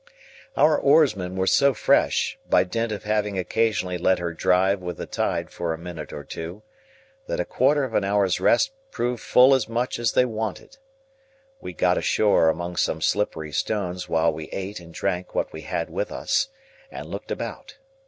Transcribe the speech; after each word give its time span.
Our 0.57 0.79
oarsmen 0.81 1.35
were 1.35 1.45
so 1.45 1.75
fresh, 1.75 2.39
by 2.49 2.63
dint 2.63 2.91
of 2.91 3.03
having 3.03 3.37
occasionally 3.37 3.99
let 3.99 4.17
her 4.17 4.33
drive 4.33 4.81
with 4.81 4.97
the 4.97 5.05
tide 5.05 5.51
for 5.51 5.73
a 5.73 5.77
minute 5.77 6.11
or 6.11 6.23
two, 6.23 6.63
that 7.27 7.39
a 7.39 7.45
quarter 7.45 7.83
of 7.83 7.93
an 7.93 8.03
hour's 8.03 8.39
rest 8.39 8.71
proved 8.89 9.21
full 9.21 9.53
as 9.53 9.69
much 9.69 9.99
as 9.99 10.13
they 10.13 10.25
wanted. 10.25 10.79
We 11.59 11.73
got 11.73 11.99
ashore 11.99 12.49
among 12.49 12.77
some 12.77 12.99
slippery 12.99 13.51
stones 13.51 14.09
while 14.09 14.33
we 14.33 14.47
ate 14.49 14.79
and 14.79 14.91
drank 14.91 15.35
what 15.35 15.53
we 15.53 15.61
had 15.61 15.91
with 15.91 16.11
us, 16.11 16.47
and 16.89 17.05
looked 17.05 17.29
about. 17.29 17.77